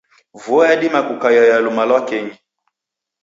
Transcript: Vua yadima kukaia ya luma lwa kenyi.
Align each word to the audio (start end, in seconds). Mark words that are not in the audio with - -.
Vua 0.33 0.67
yadima 0.69 1.01
kukaia 1.03 1.45
ya 1.47 1.59
luma 1.59 1.83
lwa 1.85 2.01
kenyi. 2.05 2.33